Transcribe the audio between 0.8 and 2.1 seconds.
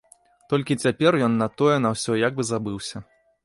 цяпер ён на тое на